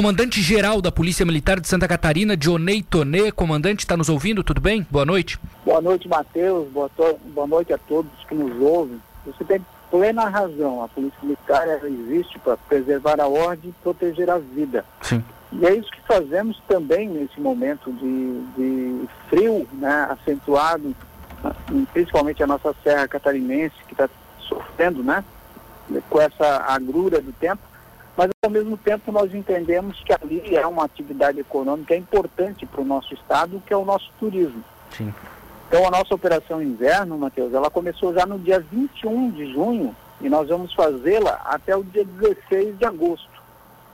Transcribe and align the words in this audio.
Comandante-geral 0.00 0.80
da 0.80 0.90
Polícia 0.90 1.26
Militar 1.26 1.60
de 1.60 1.68
Santa 1.68 1.86
Catarina, 1.86 2.34
Dionei 2.34 2.82
Tonê. 2.82 3.30
Comandante, 3.30 3.80
está 3.80 3.98
nos 3.98 4.08
ouvindo? 4.08 4.42
Tudo 4.42 4.58
bem? 4.58 4.86
Boa 4.90 5.04
noite. 5.04 5.38
Boa 5.62 5.82
noite, 5.82 6.08
Matheus. 6.08 6.66
Boa, 6.70 6.90
boa 7.34 7.46
noite 7.46 7.70
a 7.74 7.76
todos 7.76 8.10
que 8.26 8.34
nos 8.34 8.58
ouvem. 8.62 8.98
Você 9.26 9.44
tem 9.44 9.60
plena 9.90 10.26
razão. 10.26 10.82
A 10.82 10.88
Polícia 10.88 11.18
Militar 11.22 11.68
existe 11.84 12.38
para 12.38 12.56
preservar 12.56 13.20
a 13.20 13.28
ordem 13.28 13.68
e 13.68 13.82
proteger 13.82 14.30
a 14.30 14.38
vida. 14.38 14.86
Sim. 15.02 15.22
E 15.52 15.66
é 15.66 15.74
isso 15.74 15.90
que 15.90 16.00
fazemos 16.08 16.58
também 16.66 17.06
nesse 17.06 17.38
momento 17.38 17.92
de, 17.92 18.40
de 18.56 19.08
frio, 19.28 19.68
né, 19.74 20.08
acentuado, 20.08 20.96
principalmente 21.92 22.42
a 22.42 22.46
nossa 22.46 22.74
Serra 22.82 23.06
Catarinense, 23.06 23.76
que 23.86 23.92
está 23.92 24.08
sofrendo, 24.48 25.02
né, 25.02 25.22
com 26.08 26.22
essa 26.22 26.64
agrura 26.66 27.20
do 27.20 27.32
tempo 27.32 27.69
mas 28.16 28.30
ao 28.42 28.50
mesmo 28.50 28.76
tempo 28.76 29.12
nós 29.12 29.34
entendemos 29.34 30.00
que 30.04 30.12
ali 30.12 30.56
é 30.56 30.66
uma 30.66 30.84
atividade 30.84 31.40
econômica 31.40 31.96
importante 31.96 32.66
para 32.66 32.80
o 32.80 32.84
nosso 32.84 33.14
estado, 33.14 33.62
que 33.66 33.72
é 33.72 33.76
o 33.76 33.84
nosso 33.84 34.10
turismo. 34.18 34.62
Sim. 34.90 35.12
Então 35.68 35.86
a 35.86 35.90
nossa 35.90 36.14
operação 36.14 36.62
inverno, 36.62 37.16
Matheus, 37.16 37.54
ela 37.54 37.70
começou 37.70 38.12
já 38.12 38.26
no 38.26 38.38
dia 38.38 38.60
21 38.60 39.30
de 39.30 39.52
junho 39.52 39.94
e 40.20 40.28
nós 40.28 40.48
vamos 40.48 40.74
fazê-la 40.74 41.40
até 41.44 41.76
o 41.76 41.82
dia 41.82 42.04
16 42.04 42.78
de 42.78 42.84
agosto, 42.84 43.30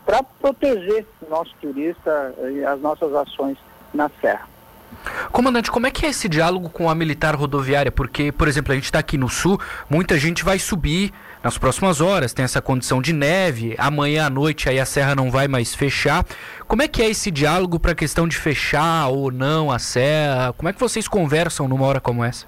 para 0.05 0.23
proteger 0.23 1.07
o 1.23 1.31
nosso 1.31 1.55
turista 1.61 2.35
e 2.51 2.65
as 2.65 2.81
nossas 2.81 3.15
ações 3.15 3.59
na 3.93 4.11
serra. 4.21 4.56
Comandante, 5.31 5.71
como 5.71 5.87
é 5.87 5.91
que 5.91 6.07
é 6.07 6.09
esse 6.09 6.29
diálogo 6.29 6.69
com 6.69 6.89
a 6.89 6.95
militar 6.95 7.35
rodoviária? 7.35 7.93
Porque, 7.93 8.33
por 8.33 8.49
exemplo, 8.49 8.73
a 8.73 8.75
gente 8.75 8.85
está 8.87 8.99
aqui 8.99 9.17
no 9.17 9.29
sul, 9.29 9.61
muita 9.89 10.19
gente 10.19 10.45
vai 10.45 10.59
subir 10.59 11.13
nas 11.43 11.57
próximas 11.57 12.01
horas, 12.01 12.33
tem 12.33 12.45
essa 12.45 12.61
condição 12.61 13.01
de 13.01 13.13
neve, 13.13 13.75
amanhã 13.79 14.27
à 14.27 14.31
noite 14.31 14.69
aí 14.69 14.81
a 14.81 14.87
serra 14.87 15.15
não 15.15 15.31
vai 15.31 15.47
mais 15.47 15.75
fechar. 15.75 16.25
Como 16.67 16.83
é 16.83 16.89
que 16.89 17.03
é 17.03 17.09
esse 17.09 17.31
diálogo 17.31 17.79
para 17.79 17.93
a 17.93 17.95
questão 17.95 18.27
de 18.27 18.37
fechar 18.37 19.09
ou 19.09 19.31
não 19.31 19.71
a 19.71 19.79
serra? 19.79 20.53
Como 20.55 20.69
é 20.69 20.73
que 20.73 20.81
vocês 20.81 21.07
conversam 21.07 21.69
numa 21.69 21.87
hora 21.87 22.01
como 22.01 22.25
essa? 22.25 22.47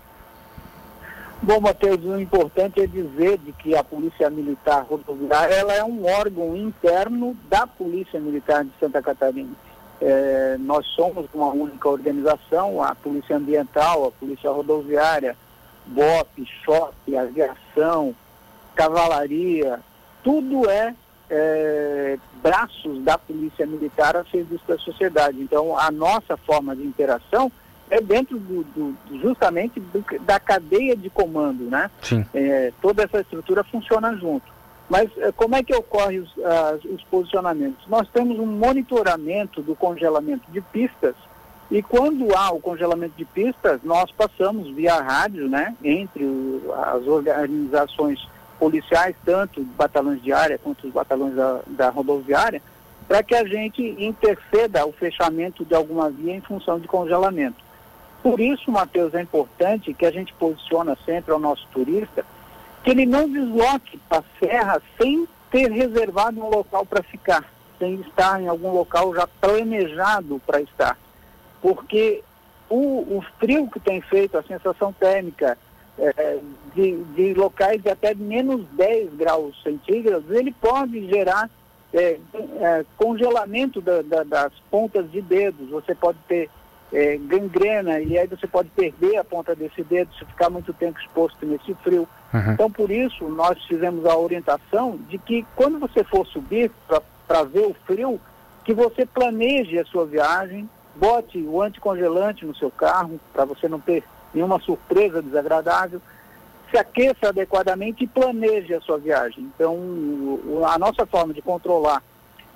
Bom, 1.41 1.61
Matheus, 1.61 2.05
o 2.05 2.21
importante 2.21 2.81
é 2.81 2.87
dizer 2.87 3.39
de 3.39 3.53
que 3.53 3.77
a 3.77 3.85
Polícia 3.85 4.29
Militar 4.29 4.85
Rodoviária 4.89 5.55
ela 5.55 5.73
é 5.73 5.85
um 5.85 6.05
órgão 6.05 6.57
interno 6.57 7.37
da 7.49 7.65
Polícia 7.65 8.19
Militar 8.19 8.65
de 8.65 8.73
Santa 8.81 9.01
Catarina. 9.01 9.53
É, 10.01 10.57
nós 10.61 10.87
somos 10.87 11.27
uma 11.35 11.49
única 11.49 11.89
organização, 11.89 12.83
a 12.83 12.95
Polícia 12.95 13.37
Ambiental, 13.37 14.07
a 14.07 14.11
Polícia 14.13 14.51
Rodoviária, 14.51 15.37
BOP, 15.87 16.47
SHOP, 16.65 17.17
Aviação, 17.17 18.15
Cavalaria, 18.75 19.81
tudo 20.23 20.71
é, 20.71 20.95
é, 21.29 22.19
braços 22.43 23.03
da 23.03 23.19
Polícia 23.19 23.67
Militar 23.67 24.17
a 24.17 24.25
serviço 24.25 24.65
da 24.69 24.79
sociedade. 24.79 25.41
Então, 25.41 25.77
a 25.77 25.91
nossa 25.91 26.37
forma 26.37 26.77
de 26.77 26.83
interação 26.83 27.51
é 27.91 28.01
dentro 28.01 28.39
do, 28.39 28.62
do 28.65 29.19
justamente 29.21 29.81
do, 29.81 30.05
da 30.21 30.39
cadeia 30.39 30.95
de 30.95 31.09
comando, 31.11 31.65
né? 31.65 31.91
Sim. 32.03 32.25
É, 32.35 32.73
toda 32.81 33.03
essa 33.03 33.21
estrutura 33.21 33.65
funciona 33.65 34.15
junto. 34.17 34.58
Mas 34.89 35.11
eh, 35.19 35.33
como 35.36 35.55
é 35.55 35.62
que 35.62 35.75
ocorre 35.75 36.19
os, 36.19 36.33
os 36.84 37.03
posicionamentos? 37.05 37.86
Nós 37.89 38.08
temos 38.08 38.39
um 38.39 38.47
monitoramento 38.47 39.62
do 39.62 39.75
congelamento 39.75 40.50
de 40.50 40.61
pistas 40.61 41.14
e 41.70 41.83
quando 41.83 42.34
há 42.34 42.50
o 42.50 42.61
congelamento 42.61 43.14
de 43.16 43.27
pistas, 43.27 43.81
nós 43.84 44.11
passamos 44.11 44.75
via 44.75 45.00
rádio, 45.00 45.48
né, 45.48 45.77
entre 45.84 46.25
o, 46.25 46.72
as 46.75 47.06
organizações 47.06 48.27
policiais, 48.59 49.14
tanto 49.25 49.62
batalhões 49.62 50.22
de 50.22 50.33
área 50.33 50.59
quanto 50.59 50.86
os 50.86 50.92
batalhões 50.92 51.34
da, 51.34 51.61
da 51.66 51.91
rodoviária, 51.91 52.62
para 53.06 53.22
que 53.22 53.34
a 53.34 53.44
gente 53.44 53.83
interceda 53.98 54.86
o 54.86 54.92
fechamento 54.92 55.64
de 55.64 55.75
alguma 55.75 56.11
via 56.11 56.34
em 56.34 56.41
função 56.41 56.81
de 56.81 56.89
congelamento. 56.89 57.62
Por 58.22 58.41
isso, 58.41 58.70
Matheus, 58.70 59.14
é 59.14 59.20
importante 59.20 59.94
que 59.94 60.06
a 60.06 60.11
gente 60.11 60.33
posiciona 60.34 60.97
sempre 61.05 61.32
ao 61.32 61.38
nosso 61.38 61.66
turista 61.71 62.25
que 62.83 62.91
ele 62.91 63.06
não 63.06 63.28
desloque 63.28 63.99
para 64.09 64.19
a 64.19 64.39
serra 64.39 64.83
sem 65.00 65.27
ter 65.50 65.71
reservado 65.71 66.41
um 66.41 66.49
local 66.49 66.84
para 66.84 67.03
ficar, 67.03 67.44
sem 67.78 67.94
estar 68.00 68.41
em 68.41 68.49
algum 68.49 68.72
local 68.72 69.15
já 69.15 69.27
planejado 69.27 70.41
para 70.47 70.61
estar. 70.61 70.99
Porque 71.61 72.22
o, 72.69 73.16
o, 73.16 73.25
frio 73.39 73.69
que 73.71 73.81
tem 73.81 74.00
feito, 74.00 74.37
a 74.37 74.43
sensação 74.43 74.93
térmica 74.93 75.59
é, 75.99 76.39
de, 76.75 77.03
de, 77.15 77.34
locais 77.34 77.83
de 77.83 77.89
até 77.89 78.15
menos 78.15 78.65
10 78.72 79.15
graus 79.15 79.60
centígrados, 79.62 80.31
ele 80.31 80.53
pode 80.53 81.09
gerar 81.09 81.50
é, 81.93 82.19
é, 82.60 82.84
congelamento 82.97 83.81
da, 83.81 84.03
da, 84.03 84.22
das 84.22 84.53
pontas 84.71 85.10
de 85.10 85.21
dedos. 85.22 85.71
Você 85.71 85.95
pode 85.95 86.19
ter 86.28 86.50
é, 86.93 87.16
gangrena 87.16 88.00
e 88.00 88.19
aí 88.19 88.26
você 88.26 88.47
pode 88.47 88.71
perder 88.71 89.16
a 89.16 89.25
ponta 89.25 89.54
desse 89.54 89.82
dedo 89.82 90.12
se 90.15 90.25
ficar 90.25 90.50
muito 90.50 90.72
tempo 90.72 90.99
exposto 90.99 91.44
nesse 91.44 91.75
frio. 91.75 92.09
Uhum. 92.32 92.53
Então, 92.53 92.71
por 92.71 92.91
isso, 92.91 93.28
nós 93.28 93.62
fizemos 93.65 94.04
a 94.06 94.16
orientação 94.16 94.98
de 95.09 95.19
que 95.19 95.47
quando 95.54 95.78
você 95.78 96.03
for 96.04 96.27
subir 96.27 96.71
para 97.27 97.43
ver 97.44 97.66
o 97.66 97.77
frio, 97.87 98.21
que 98.65 98.75
você 98.75 99.06
planeje 99.06 99.78
a 99.78 99.84
sua 99.84 100.06
viagem, 100.06 100.69
bote 100.97 101.38
o 101.38 101.62
anticongelante 101.62 102.44
no 102.44 102.54
seu 102.54 102.71
carro, 102.71 103.21
para 103.32 103.44
você 103.44 103.69
não 103.69 103.81
ter 103.81 104.03
nenhuma 104.34 104.60
surpresa 104.60 105.22
desagradável, 105.22 106.00
se 106.71 106.77
aqueça 106.77 107.28
adequadamente 107.28 108.04
e 108.04 108.06
planeje 108.06 108.75
a 108.75 108.81
sua 108.81 108.98
viagem. 108.98 109.50
Então, 109.54 109.78
a 110.66 110.78
nossa 110.78 111.06
forma 111.06 111.32
de 111.32 111.41
controlar 111.41 112.03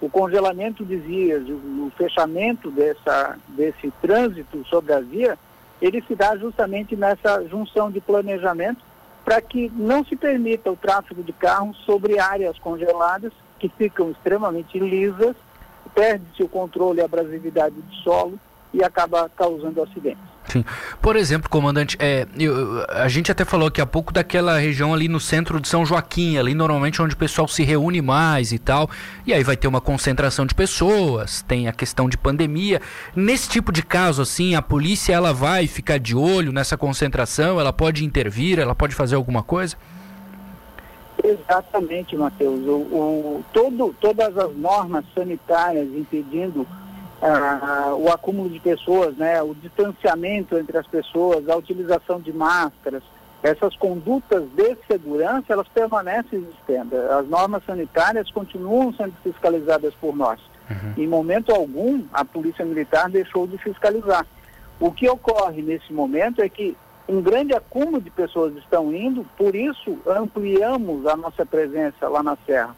o 0.03 0.11
congelamento 0.11 0.85
de 0.85 0.97
vias, 0.97 1.49
o, 1.49 1.87
o 1.87 1.93
fechamento 1.97 2.71
dessa, 2.73 3.39
desse 3.49 3.91
trânsito 4.03 4.65
sobre 4.67 4.93
a 4.93 5.01
via, 5.01 5.39
ele 5.81 6.03
se 6.03 6.17
dá 6.17 6.37
justamente 6.37 6.97
nessa 6.97 7.43
junção 7.49 7.91
de 7.91 8.01
planejamento 8.01 8.85
para 9.25 9.41
que 9.41 9.71
não 9.77 10.05
se 10.05 10.17
permita 10.17 10.71
o 10.73 10.77
tráfego 10.77 11.23
de 11.23 11.33
carros 11.33 11.77
sobre 11.87 12.19
áreas 12.19 12.59
congeladas 12.59 13.33
que 13.61 13.69
ficam 13.69 14.11
extremamente 14.11 14.77
lisas, 14.77 15.37
perde-se 15.95 16.43
o 16.43 16.49
controle 16.49 16.99
e 16.99 17.05
abrasividade 17.05 17.77
do 17.77 17.95
solo 17.97 18.39
e 18.73 18.83
acaba 18.83 19.29
causando 19.37 19.83
acidentes. 19.83 20.33
Sim. 20.49 20.65
Por 21.01 21.15
exemplo, 21.15 21.49
comandante, 21.49 21.97
é, 22.01 22.27
eu, 22.39 22.85
a 22.89 23.09
gente 23.09 23.31
até 23.31 23.45
falou 23.45 23.69
aqui 23.69 23.81
há 23.81 23.87
pouco 23.87 24.13
daquela 24.13 24.59
região 24.59 24.93
ali 24.93 25.09
no 25.09 25.21
centro 25.21 25.61
de 25.61 25.69
São 25.69 25.87
Joaquim, 25.87 26.37
ali 26.37 26.53
normalmente 26.53 27.01
onde 27.01 27.15
o 27.15 27.17
pessoal 27.17 27.47
se 27.47 27.63
reúne 27.63 28.03
mais 28.03 28.53
e 28.53 28.59
tal. 28.59 28.91
E 29.27 29.33
aí 29.33 29.45
vai 29.45 29.57
ter 29.57 29.69
uma 29.69 29.81
concentração 29.81 30.45
de 30.45 30.55
pessoas, 30.55 31.43
tem 31.43 31.69
a 31.69 31.73
questão 31.73 32.09
de 32.09 32.19
pandemia. 32.19 32.81
Nesse 33.15 33.49
tipo 33.49 33.71
de 33.73 33.83
caso, 33.83 34.23
assim, 34.23 34.55
a 34.55 34.63
polícia 34.63 35.13
ela 35.13 35.33
vai 35.33 35.67
ficar 35.67 35.99
de 35.99 36.17
olho 36.17 36.53
nessa 36.53 36.77
concentração, 36.77 37.61
ela 37.61 37.73
pode 37.73 38.05
intervir, 38.05 38.59
ela 38.59 38.75
pode 38.75 38.95
fazer 38.95 39.15
alguma 39.15 39.43
coisa? 39.43 39.77
Exatamente, 41.23 42.17
Matheus. 42.17 42.67
O, 42.67 42.73
o, 42.73 43.45
todo, 43.53 43.95
todas 44.01 44.37
as 44.37 44.57
normas 44.57 45.05
sanitárias 45.15 45.87
impedindo 45.95 46.67
ah, 47.23 47.95
o 47.97 48.11
acúmulo 48.11 48.51
de 48.51 48.59
pessoas, 48.59 49.17
né, 49.17 49.41
o 49.43 49.55
distanciamento 49.55 50.59
entre 50.59 50.77
as 50.77 50.87
pessoas, 50.87 51.49
a 51.49 51.57
utilização 51.57 52.21
de 52.21 52.33
máscaras, 52.33 53.03
essas 53.43 53.77
condutas 53.77 54.45
de 54.55 54.77
segurança, 54.87 55.53
elas 55.53 55.69
permanecem 55.69 56.41
existendo. 56.41 56.97
As 57.11 57.27
normas 57.29 57.65
sanitárias 57.65 58.31
continuam 58.31 58.93
sendo 58.93 59.15
fiscalizadas 59.23 59.95
por 59.95 60.17
nós. 60.17 60.41
Uhum. 60.71 60.95
Em 60.97 61.09
momento 61.09 61.53
algum, 61.53 62.05
a 62.13 62.25
Polícia 62.25 62.65
Militar 62.65 63.09
deixou 63.09 63.47
de 63.47 63.59
fiscalizar. 63.59 64.27
O 64.79 64.93
que 64.93 65.09
ocorre 65.09 65.61
nesse 65.63 65.93
momento 65.93 66.41
é 66.41 66.49
que 66.49 66.77
um 67.09 67.21
grande 67.21 67.55
acúmulo 67.55 68.01
de 68.01 68.11
pessoas 68.11 68.57
estão 68.57 68.93
indo, 68.93 69.25
por 69.37 69.55
isso 69.55 69.99
ampliamos 70.07 71.05
a 71.07 71.17
nossa 71.17 71.45
presença 71.45 72.09
lá 72.09 72.23
na 72.23 72.37
Serra. 72.47 72.77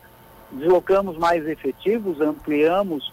Deslocamos 0.50 1.16
mais 1.18 1.46
efetivos, 1.46 2.20
ampliamos 2.20 3.12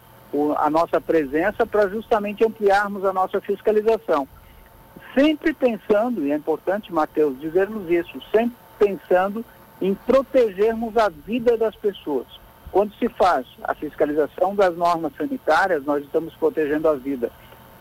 a 0.58 0.70
nossa 0.70 1.00
presença 1.02 1.66
para 1.66 1.90
justamente 1.90 2.46
ampliarmos 2.46 3.04
a 3.04 3.12
nossa 3.12 3.42
fiscalização. 3.42 4.28
Sempre 5.14 5.54
pensando, 5.54 6.26
e 6.26 6.32
é 6.32 6.36
importante, 6.36 6.94
Matheus, 6.94 7.40
dizermos 7.40 7.90
isso, 7.90 8.22
sempre 8.32 8.56
pensando 8.80 9.44
em 9.82 9.94
protegermos 9.94 10.96
a 10.98 11.10
vida 11.10 11.58
das 11.58 11.76
pessoas. 11.76 12.28
Quando 12.72 12.94
se 12.96 13.10
faz 13.10 13.46
a 13.64 13.74
fiscalização 13.74 14.56
das 14.56 14.76
normas 14.78 15.12
sanitárias, 15.18 15.84
nós 15.84 16.04
estamos 16.04 16.34
protegendo 16.36 16.88
a 16.88 16.96
vida. 16.96 17.30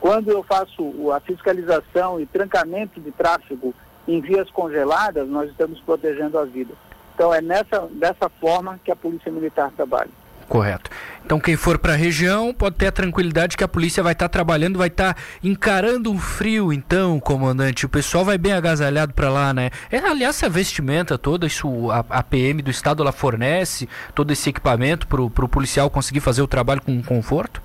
Quando 0.00 0.30
eu 0.30 0.42
faço 0.42 1.12
a 1.12 1.20
fiscalização 1.20 2.18
e 2.18 2.26
trancamento 2.26 3.00
de 3.00 3.12
tráfego 3.12 3.72
em 4.08 4.20
vias 4.20 4.50
congeladas, 4.50 5.28
nós 5.28 5.50
estamos 5.50 5.78
protegendo 5.80 6.38
a 6.38 6.44
vida. 6.44 6.74
Então 7.14 7.32
é 7.32 7.40
nessa, 7.40 7.86
dessa 7.92 8.28
forma 8.28 8.80
que 8.82 8.90
a 8.90 8.96
Polícia 8.96 9.30
Militar 9.30 9.70
trabalha. 9.76 10.10
Correto. 10.48 10.89
Então 11.24 11.38
quem 11.38 11.56
for 11.56 11.78
para 11.78 11.92
a 11.92 11.96
região 11.96 12.52
pode 12.52 12.76
ter 12.76 12.88
a 12.88 12.92
tranquilidade 12.92 13.56
que 13.56 13.62
a 13.62 13.68
polícia 13.68 14.02
vai 14.02 14.12
estar 14.12 14.28
tá 14.28 14.32
trabalhando, 14.32 14.78
vai 14.78 14.88
estar 14.88 15.14
tá 15.14 15.20
encarando 15.42 16.10
um 16.10 16.18
frio, 16.18 16.72
então, 16.72 17.20
comandante. 17.20 17.86
O 17.86 17.88
pessoal 17.88 18.24
vai 18.24 18.36
bem 18.36 18.52
agasalhado 18.52 19.14
para 19.14 19.30
lá, 19.30 19.54
né? 19.54 19.70
É, 19.90 19.98
aliás, 19.98 20.36
essa 20.36 20.48
vestimenta 20.48 21.16
toda, 21.16 21.46
isso 21.46 21.90
a, 21.90 22.04
a, 22.10 22.22
PM 22.22 22.62
do 22.62 22.70
estado 22.70 23.02
ela 23.02 23.12
fornece 23.12 23.88
todo 24.14 24.32
esse 24.32 24.50
equipamento 24.50 25.06
para 25.06 25.22
o 25.22 25.48
policial 25.48 25.88
conseguir 25.90 26.20
fazer 26.20 26.42
o 26.42 26.48
trabalho 26.48 26.82
com 26.82 27.00
conforto? 27.02 27.62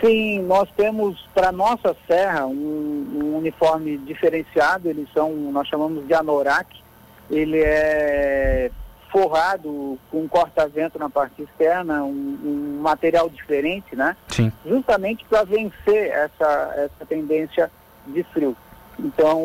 Sim, 0.00 0.42
nós 0.42 0.68
temos 0.76 1.28
para 1.32 1.52
nossa 1.52 1.94
serra 2.08 2.44
um, 2.46 3.06
um, 3.14 3.36
uniforme 3.36 3.96
diferenciado, 3.98 4.88
eles 4.88 5.08
são, 5.14 5.32
nós 5.52 5.68
chamamos 5.68 6.04
de 6.08 6.12
anorak, 6.12 6.66
ele 7.30 7.58
é 7.58 8.70
forrado 9.12 9.98
com 10.10 10.26
corta-vento 10.26 10.98
na 10.98 11.10
parte 11.10 11.42
externa, 11.42 12.02
um, 12.02 12.08
um, 12.10 12.80
material 12.80 13.28
diferente, 13.28 13.94
né? 13.94 14.16
Sim. 14.28 14.50
Justamente 14.66 15.24
para 15.26 15.44
vencer 15.44 16.10
essa, 16.10 16.74
essa 16.76 17.06
tendência 17.06 17.70
de 18.06 18.22
frio. 18.24 18.56
Então, 18.98 19.42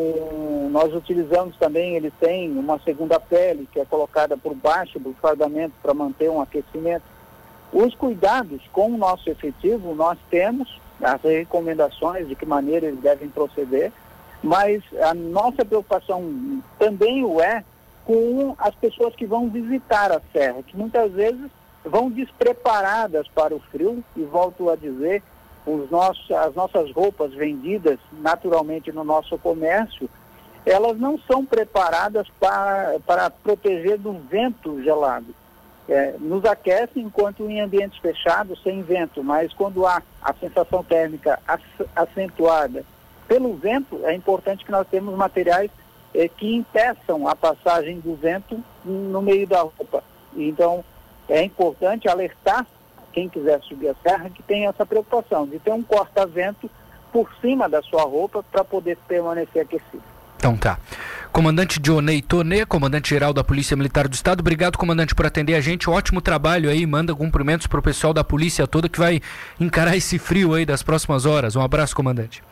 nós 0.70 0.94
utilizamos 0.94 1.56
também, 1.56 1.96
ele 1.96 2.10
tem 2.18 2.50
uma 2.50 2.78
segunda 2.80 3.20
pele 3.20 3.68
que 3.70 3.78
é 3.78 3.84
colocada 3.84 4.36
por 4.36 4.54
baixo 4.54 4.98
do 4.98 5.14
fardamento 5.20 5.74
para 5.82 5.92
manter 5.92 6.30
um 6.30 6.40
aquecimento. 6.40 7.04
Os 7.72 7.94
cuidados 7.94 8.62
com 8.72 8.92
o 8.92 8.96
nosso 8.96 9.28
efetivo, 9.28 9.94
nós 9.94 10.18
temos 10.30 10.80
as 11.02 11.20
recomendações 11.22 12.26
de 12.26 12.34
que 12.34 12.46
maneira 12.46 12.86
eles 12.86 13.00
devem 13.00 13.28
proceder, 13.28 13.92
mas 14.42 14.82
a 15.02 15.12
nossa 15.12 15.64
preocupação 15.64 16.62
também 16.78 17.24
o 17.24 17.40
é 17.40 17.64
com 18.08 18.54
as 18.56 18.74
pessoas 18.74 19.14
que 19.14 19.26
vão 19.26 19.50
visitar 19.50 20.10
a 20.10 20.22
serra, 20.32 20.62
que 20.62 20.74
muitas 20.74 21.12
vezes 21.12 21.50
vão 21.84 22.10
despreparadas 22.10 23.28
para 23.28 23.54
o 23.54 23.60
frio, 23.70 24.02
e 24.16 24.22
volto 24.22 24.70
a 24.70 24.76
dizer, 24.76 25.22
os 25.66 25.90
nossos, 25.90 26.30
as 26.30 26.54
nossas 26.54 26.90
roupas 26.90 27.34
vendidas 27.34 27.98
naturalmente 28.10 28.90
no 28.90 29.04
nosso 29.04 29.36
comércio, 29.36 30.08
elas 30.64 30.98
não 30.98 31.18
são 31.18 31.44
preparadas 31.44 32.26
para, 32.40 32.96
para 33.06 33.28
proteger 33.28 33.98
do 33.98 34.14
vento 34.14 34.82
gelado. 34.82 35.34
É, 35.86 36.14
nos 36.18 36.46
aquece 36.46 36.98
enquanto 37.00 37.48
em 37.50 37.60
ambientes 37.60 37.98
fechados, 37.98 38.62
sem 38.62 38.80
vento, 38.80 39.22
mas 39.22 39.52
quando 39.52 39.86
há 39.86 40.02
a 40.22 40.32
sensação 40.32 40.82
térmica 40.82 41.38
acentuada 41.94 42.86
pelo 43.26 43.54
vento, 43.54 44.00
é 44.04 44.14
importante 44.14 44.64
que 44.64 44.72
nós 44.72 44.86
temos 44.88 45.14
materiais 45.14 45.70
é, 46.18 46.26
que 46.28 46.52
impeçam 46.52 47.28
a 47.28 47.36
passagem 47.36 48.00
do 48.00 48.16
vento 48.16 48.60
no 48.84 49.22
meio 49.22 49.46
da 49.46 49.60
roupa. 49.60 50.02
Então, 50.36 50.84
é 51.28 51.44
importante 51.44 52.08
alertar 52.08 52.66
quem 53.12 53.28
quiser 53.28 53.60
subir 53.62 53.90
a 53.90 53.94
serra 54.02 54.28
que 54.28 54.42
tem 54.42 54.66
essa 54.66 54.84
preocupação 54.84 55.46
de 55.46 55.60
ter 55.60 55.72
um 55.72 55.82
corta-vento 55.82 56.68
por 57.12 57.30
cima 57.40 57.68
da 57.68 57.80
sua 57.82 58.02
roupa 58.02 58.42
para 58.42 58.64
poder 58.64 58.98
permanecer 59.06 59.62
aquecido. 59.62 60.02
Então 60.36 60.56
tá. 60.56 60.78
Comandante 61.32 61.78
Dionei 61.78 62.20
Tonê, 62.20 62.66
comandante-geral 62.66 63.32
da 63.32 63.44
Polícia 63.44 63.76
Militar 63.76 64.08
do 64.08 64.14
Estado, 64.14 64.40
obrigado, 64.40 64.76
comandante, 64.76 65.14
por 65.14 65.26
atender 65.26 65.54
a 65.54 65.60
gente. 65.60 65.88
Ótimo 65.88 66.20
trabalho 66.20 66.68
aí, 66.68 66.84
manda 66.84 67.14
cumprimentos 67.14 67.66
para 67.68 67.78
o 67.78 67.82
pessoal 67.82 68.12
da 68.12 68.24
polícia 68.24 68.66
toda 68.66 68.88
que 68.88 68.98
vai 68.98 69.20
encarar 69.60 69.96
esse 69.96 70.18
frio 70.18 70.54
aí 70.54 70.66
das 70.66 70.82
próximas 70.82 71.26
horas. 71.26 71.54
Um 71.54 71.62
abraço, 71.62 71.94
comandante. 71.94 72.42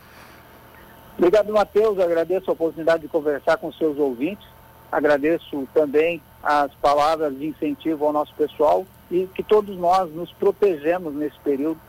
Obrigado, 1.19 1.53
Matheus. 1.53 1.99
Agradeço 1.99 2.51
a 2.51 2.53
oportunidade 2.53 3.03
de 3.03 3.09
conversar 3.09 3.57
com 3.57 3.73
seus 3.73 3.99
ouvintes. 3.99 4.47
Agradeço 4.91 5.67
também 5.75 6.21
as 6.43 6.73
palavras 6.75 7.37
de 7.37 7.47
incentivo 7.47 8.07
ao 8.07 8.13
nosso 8.13 8.33
pessoal 8.35 8.87
e 9.11 9.29
que 9.35 9.43
todos 9.43 9.77
nós 9.77 10.11
nos 10.13 10.33
protegemos 10.33 11.15
nesse 11.15 11.39
período. 11.41 11.81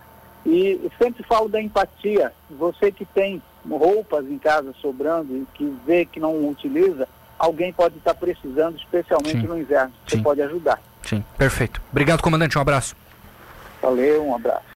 E 0.46 0.90
sempre 0.98 1.24
falo 1.24 1.50
da 1.50 1.62
empatia. 1.62 2.34
Você 2.50 2.92
que 2.92 3.06
tem 3.06 3.42
roupas 3.70 4.26
em 4.26 4.38
casa 4.38 4.74
sobrando 4.82 5.36
e 5.36 5.46
que 5.54 5.78
vê 5.86 6.06
que 6.06 6.20
não 6.20 6.48
utiliza, 6.48 7.08
alguém 7.38 7.74
pode 7.74 7.98
estar 7.98 8.14
precisando, 8.14 8.78
especialmente 8.78 9.42
Sim. 9.42 9.48
no 9.48 9.58
inverno. 9.58 9.94
Você 10.08 10.18
Sim. 10.18 10.24
pode 10.24 10.42
ajudar. 10.42 10.82
Sim, 11.04 11.24
perfeito. 11.38 11.82
Obrigado, 11.92 12.22
comandante. 12.22 12.58
Um 12.58 12.62
abraço. 12.62 12.96
Valeu, 13.82 14.26
um 14.26 14.36
abraço. 14.36 14.68